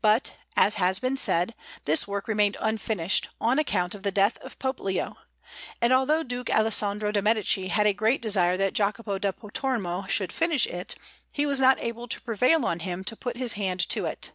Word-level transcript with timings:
But, 0.00 0.36
as 0.54 0.76
has 0.76 1.00
been 1.00 1.16
said, 1.16 1.52
this 1.86 2.06
work 2.06 2.28
remained 2.28 2.56
unfinished, 2.60 3.30
on 3.40 3.58
account 3.58 3.96
of 3.96 4.04
the 4.04 4.12
death 4.12 4.38
of 4.38 4.60
Pope 4.60 4.78
Leo; 4.78 5.16
and 5.80 5.92
although 5.92 6.22
Duke 6.22 6.50
Alessandro 6.50 7.10
de' 7.10 7.20
Medici 7.20 7.66
had 7.66 7.84
a 7.84 7.92
great 7.92 8.22
desire 8.22 8.56
that 8.58 8.74
Jacopo 8.74 9.18
da 9.18 9.32
Pontormo 9.32 10.06
should 10.08 10.32
finish 10.32 10.68
it, 10.68 10.94
he 11.32 11.46
was 11.46 11.58
not 11.58 11.80
able 11.80 12.06
to 12.06 12.20
prevail 12.20 12.64
on 12.64 12.78
him 12.78 13.02
to 13.02 13.16
put 13.16 13.36
his 13.38 13.54
hand 13.54 13.80
to 13.88 14.04
it. 14.04 14.30